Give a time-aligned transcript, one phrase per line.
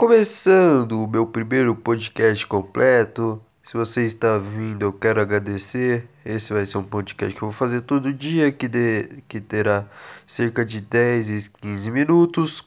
[0.00, 3.38] Começando o meu primeiro podcast completo.
[3.62, 6.08] Se você está vindo, eu quero agradecer.
[6.24, 9.84] Esse vai ser um podcast que eu vou fazer todo dia, que, de, que terá
[10.26, 12.64] cerca de 10 e 15 minutos,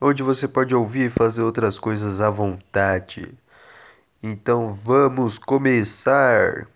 [0.00, 3.32] onde você pode ouvir e fazer outras coisas à vontade.
[4.20, 6.66] Então vamos começar!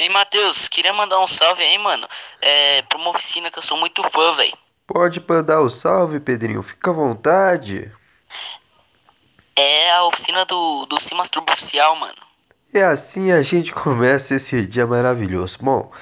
[0.00, 2.08] Ei, Matheus, queria mandar um salve aí, mano.
[2.42, 4.58] É, pra uma oficina que eu sou muito fã, velho.
[4.84, 7.92] Pode mandar o salve, Pedrinho, fica à vontade.
[9.56, 12.14] É a oficina do, do Se Oficial, mano.
[12.72, 15.58] E assim a gente começa esse dia maravilhoso.
[15.60, 15.92] Bom,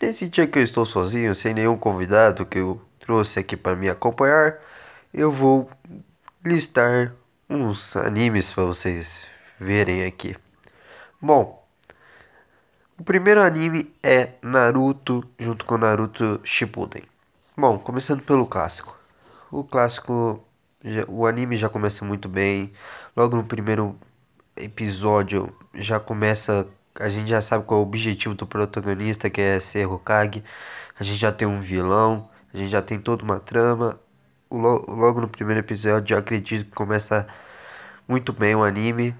[0.00, 3.90] nesse dia que eu estou sozinho, sem nenhum convidado que eu trouxe aqui para me
[3.90, 4.58] acompanhar,
[5.12, 5.70] eu vou
[6.44, 7.12] listar
[7.48, 9.26] uns animes para vocês
[9.58, 10.34] verem aqui.
[11.20, 11.62] Bom,
[12.98, 17.02] o primeiro anime é Naruto junto com Naruto Shippuden.
[17.56, 18.98] Bom, começando pelo clássico.
[19.50, 20.42] O clássico,
[21.08, 22.72] o anime já começa muito bem.
[23.16, 23.98] Logo no primeiro
[24.56, 29.58] episódio já começa, a gente já sabe qual é o objetivo do protagonista, que é
[29.60, 30.44] ser Hokage.
[30.98, 33.98] A gente já tem um vilão, a gente já tem toda uma trama.
[34.50, 37.26] Logo no primeiro episódio, eu acredito que começa
[38.06, 39.16] muito bem o anime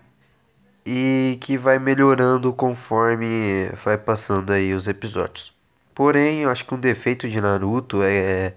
[0.86, 5.52] e que vai melhorando conforme vai passando aí os episódios.
[5.94, 8.54] Porém, eu acho que um defeito de Naruto é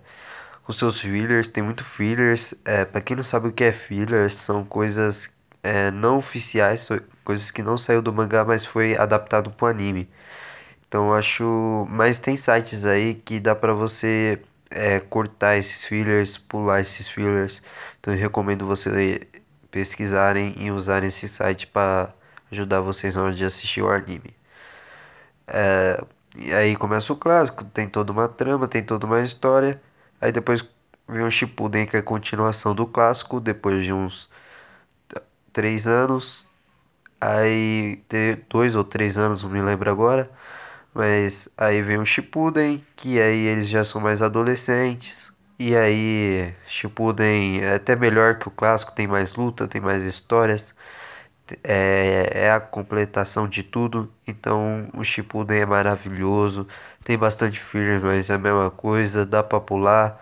[0.68, 2.54] os seus fillers, tem muito fillers.
[2.66, 5.30] É, para quem não sabe o que é fillers, são coisas
[5.64, 6.88] é, não oficiais,
[7.23, 10.10] coisas que não saiu do mangá, mas foi adaptado para o anime.
[10.88, 16.82] Então acho, mas tem sites aí que dá para você é, cortar esses fillers, pular
[16.82, 17.62] esses fillers.
[18.00, 19.20] Então eu recomendo vocês
[19.72, 22.14] pesquisarem e usarem esse site para
[22.52, 24.36] ajudar vocês na hora de assistir o anime.
[25.48, 26.04] É,
[26.38, 29.82] e aí começa o clássico, tem toda uma trama, tem toda uma história.
[30.22, 30.64] Aí depois
[31.08, 34.30] vem o Shippuden, que é a continuação do clássico, depois de uns
[35.54, 36.46] três anos.
[37.20, 38.02] Aí,
[38.50, 40.30] dois ou três anos, não me lembro agora.
[40.94, 45.32] Mas aí vem o Shippuden, que aí eles já são mais adolescentes.
[45.60, 50.76] E aí, Shippuden é até melhor que o clássico, tem mais luta, tem mais histórias.
[51.63, 54.11] É, é a completação de tudo.
[54.27, 56.67] Então, o Shippuden é maravilhoso.
[57.03, 59.25] Tem bastante filler, mas é a mesma coisa.
[59.25, 60.19] Dá pra pular,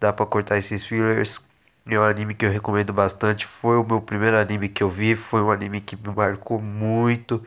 [0.00, 1.40] dá pra cortar esses fillers.
[1.86, 3.46] É um anime que eu recomendo bastante.
[3.46, 5.14] Foi o meu primeiro anime que eu vi.
[5.16, 7.44] Foi um anime que me marcou muito.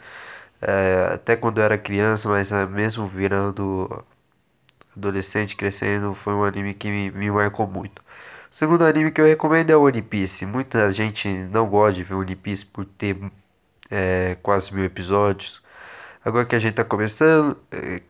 [0.62, 4.04] É, até quando eu era criança, mas é, mesmo virando
[4.96, 8.02] adolescente, crescendo, foi um anime que me, me marcou muito.
[8.52, 10.46] O segundo anime que eu recomendo é o One Piece.
[10.46, 13.18] Muita gente não gosta de ver One Piece por ter
[13.90, 15.64] é, quase mil episódios.
[16.24, 18.02] Agora que a gente está começando, é,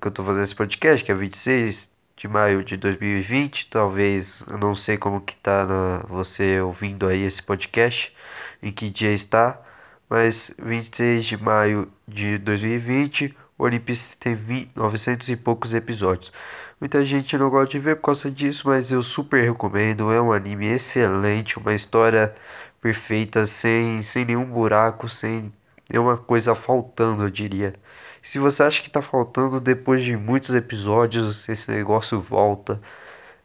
[0.00, 3.68] que eu estou fazendo esse podcast, que é 26 de maio de 2020.
[3.70, 8.12] Talvez, eu não sei como que tá na, você ouvindo aí esse podcast,
[8.60, 9.62] em que dia está,
[10.10, 16.32] mas 26 de maio de 2020, o One Piece tem 20, 900 e poucos episódios.
[16.80, 20.12] Muita gente não gosta de ver por causa disso, mas eu super recomendo.
[20.12, 22.34] É um anime excelente, uma história
[22.80, 25.52] perfeita, sem, sem nenhum buraco, sem
[25.88, 27.72] nenhuma coisa faltando, eu diria.
[28.20, 32.80] Se você acha que tá faltando depois de muitos episódios, esse negócio volta.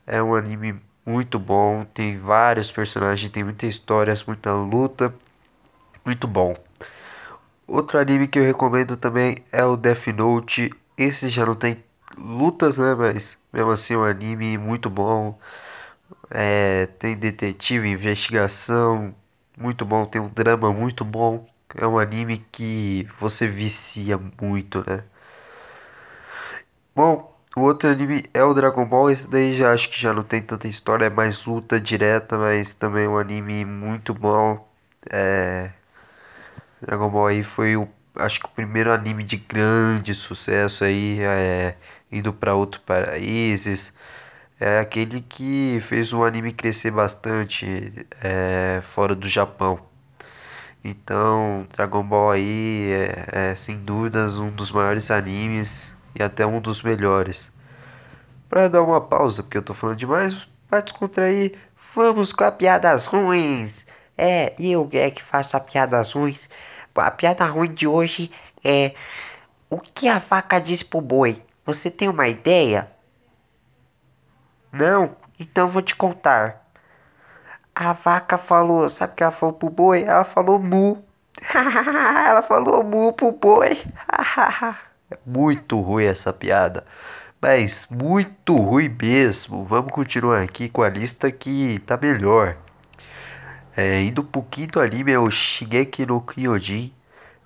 [0.08, 5.14] É um anime muito bom, tem vários personagens, tem muita história, muita luta.
[6.06, 6.56] Muito bom.
[7.70, 10.74] Outro anime que eu recomendo também é o Death Note.
[10.98, 11.82] Esse já não tem
[12.18, 12.96] lutas, né?
[12.96, 15.40] Mas mesmo assim é um anime muito bom.
[16.32, 19.16] É, tem detetive, investigação,
[19.58, 20.06] muito bom.
[20.06, 21.48] Tem um drama muito bom.
[21.76, 25.04] É um anime que você vicia muito, né?
[26.96, 29.10] Bom, o outro anime é o Dragon Ball.
[29.12, 32.74] Esse daí já acho que já não tem tanta história, é mais luta direta, mas
[32.74, 34.68] também é um anime muito bom.
[35.12, 35.72] É...
[36.82, 41.76] Dragon Ball aí foi o, acho que o primeiro anime de grande sucesso aí, é...
[42.12, 43.94] indo para outros países.
[44.60, 48.82] É aquele que fez o anime crescer bastante é...
[48.84, 49.80] fora do Japão.
[50.84, 56.62] Então, Dragon Ball aí é, é, sem dúvidas um dos maiores animes e até um
[56.62, 57.52] dos melhores.
[58.48, 61.56] Para dar uma pausa, porque eu tô falando demais, para descontrair,
[61.94, 63.86] vamos com a piadas ruins.
[64.22, 66.50] É, eu é que faço a piadas ruins.
[66.94, 68.30] A piada ruim de hoje
[68.62, 68.94] é
[69.70, 71.42] o que a vaca diz pro boi.
[71.66, 72.92] Você tem uma ideia?
[74.74, 75.16] Não?
[75.40, 76.70] Então vou te contar.
[77.74, 80.04] A vaca falou, sabe o que ela falou pro boi?
[80.04, 81.02] Ela falou mu.
[82.28, 83.82] ela falou mu pro boi.
[85.26, 86.84] muito ruim essa piada.
[87.42, 89.64] Mas muito ruim mesmo.
[89.64, 92.58] Vamos continuar aqui com a lista que tá melhor.
[93.76, 96.94] É, indo pro quinto anime é o Shingeki no Kyojin.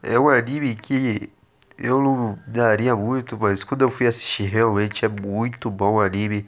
[0.02, 1.30] É um anime que
[1.78, 6.48] eu não daria muito, mas quando eu fui assistir realmente é muito bom o anime.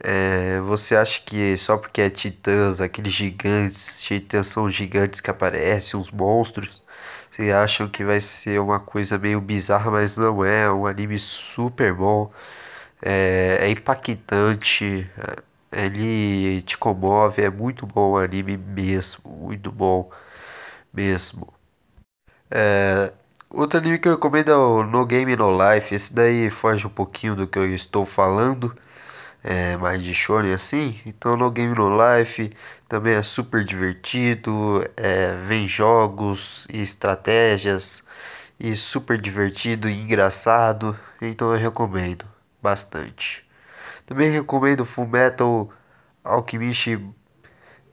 [0.00, 5.98] É, você acha que só porque é titãs, aqueles gigantes, titãs são gigantes que aparecem,
[5.98, 6.82] os monstros,
[7.30, 10.64] você acham que vai ser uma coisa meio bizarra, mas não é.
[10.64, 12.30] É um anime super bom,
[13.02, 15.36] é, é impactante, é,
[15.72, 20.10] ele te comove, é muito bom o anime mesmo, muito bom
[20.92, 21.52] mesmo.
[23.50, 25.94] Outro anime que eu recomendo é o No Game No Life.
[25.94, 28.72] Esse daí foge um pouquinho do que eu estou falando,
[29.44, 31.00] é mais de shonen assim.
[31.06, 32.52] Então No Game No Life
[32.88, 38.04] também é super divertido, é, vem jogos e estratégias
[38.60, 40.98] e super divertido e engraçado.
[41.22, 42.26] Então eu recomendo
[42.62, 43.45] bastante.
[44.06, 45.70] Também recomendo Fullmetal
[46.24, 46.98] Alchemist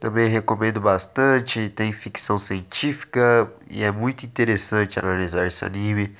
[0.04, 6.14] também recomendo bastante, tem ficção científica e é muito interessante analisar esse anime.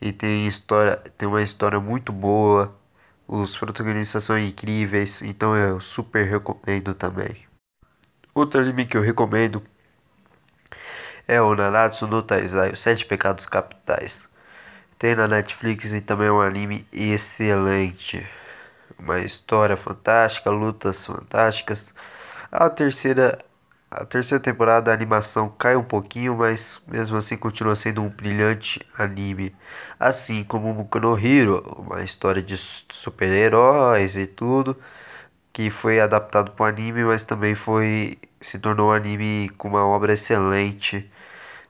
[0.00, 2.74] E tem história, tem uma história muito boa.
[3.26, 7.36] Os protagonistas são incríveis, então eu super recomendo também.
[8.34, 9.62] Outro anime que eu recomendo
[11.26, 14.26] é o Nanatsu no Taizai, os Sete Pecados Capitais.
[14.98, 18.26] Tem na Netflix e também é um anime excelente.
[18.98, 21.94] Uma história fantástica, lutas fantásticas.
[22.52, 23.38] A terceira,
[23.90, 28.80] a terceira temporada a animação cai um pouquinho, mas mesmo assim continua sendo um brilhante
[28.98, 29.54] anime.
[29.98, 34.76] Assim como Boku no Hero, uma história de super-heróis e tudo,
[35.52, 39.86] que foi adaptado para o anime, mas também foi se tornou um anime com uma
[39.86, 41.10] obra excelente.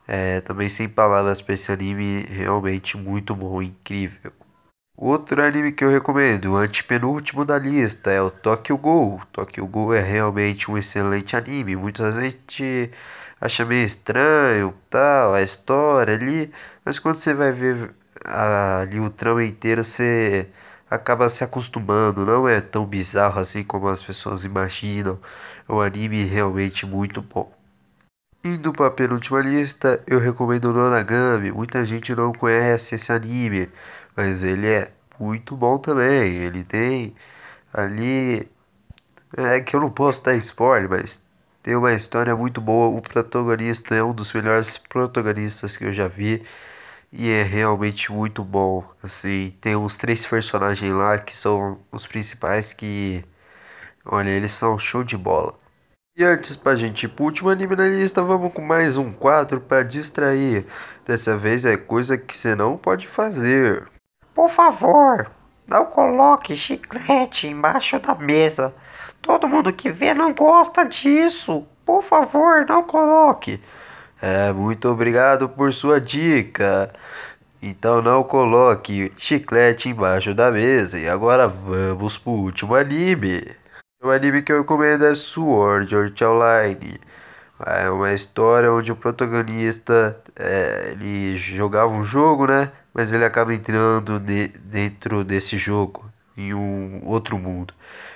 [0.08, 4.32] É, também sem palavras para esse anime, realmente muito bom, incrível.
[5.00, 9.22] Outro anime que eu recomendo, o antepenúltimo da lista, é o Tokyo Ghoul.
[9.32, 11.76] Tokyo Ghoul é realmente um excelente anime.
[11.76, 12.90] Muita gente
[13.40, 16.52] acha meio estranho, tal, a história ali,
[16.84, 20.48] mas quando você vai ver ali o trama inteiro, você
[20.90, 22.26] acaba se acostumando.
[22.26, 25.16] Não é tão bizarro assim como as pessoas imaginam.
[25.68, 27.52] É um anime realmente muito bom.
[28.44, 31.52] Indo para a penúltima lista, eu recomendo Nonagami.
[31.52, 33.68] Muita gente não conhece esse anime,
[34.18, 36.34] mas ele é muito bom também.
[36.38, 37.14] Ele tem
[37.72, 38.48] ali.
[39.36, 41.22] É que eu não posso dar spoiler, mas
[41.62, 42.88] tem uma história muito boa.
[42.88, 46.44] O protagonista é um dos melhores protagonistas que eu já vi.
[47.12, 48.84] E é realmente muito bom.
[49.02, 53.24] Assim, tem uns três personagens lá que são os principais que.
[54.04, 55.54] Olha, eles são show de bola.
[56.16, 59.60] E antes pra gente ir pro último anime na lista, vamos com mais um quadro
[59.60, 60.66] pra distrair.
[61.06, 63.88] Dessa vez é coisa que você não pode fazer.
[64.38, 65.28] Por favor,
[65.68, 68.72] não coloque chiclete embaixo da mesa.
[69.20, 71.66] Todo mundo que vê não gosta disso.
[71.84, 73.60] Por favor, não coloque.
[74.22, 76.88] É, muito obrigado por sua dica.
[77.60, 81.00] Então não coloque chiclete embaixo da mesa.
[81.00, 83.42] E agora vamos pro último anime.
[84.00, 87.00] O anime que eu recomendo é Sword Art Online.
[87.66, 92.70] É uma história onde o protagonista é, ele jogava um jogo, né?
[92.98, 97.72] Mas ele acaba entrando de, dentro desse jogo em um outro mundo.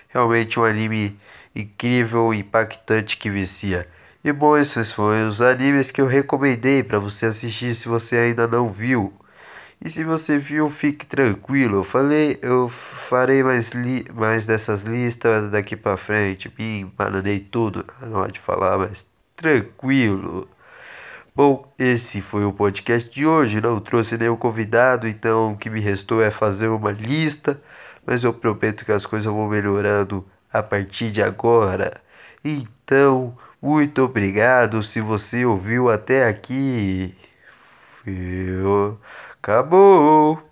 [0.09, 1.17] Realmente um anime
[1.55, 3.87] incrível, impactante que vicia.
[4.25, 8.49] E bom, esses foram os animes que eu recomendei para você assistir se você ainda
[8.49, 9.13] não viu.
[9.81, 11.77] E se você viu, fique tranquilo.
[11.77, 16.53] Eu falei, eu farei mais, li mais dessas listas daqui para frente.
[16.59, 20.49] Me embananei tudo na hora de falar, mas tranquilo.
[21.35, 23.61] Bom, esse foi o podcast de hoje.
[23.61, 27.61] Não trouxe nenhum convidado, então o que me restou é fazer uma lista.
[28.07, 32.03] Mas eu prometo que as coisas vão melhorando a partir de agora.
[32.45, 37.17] Então, muito obrigado se você ouviu até aqui.
[39.41, 40.52] Acabou!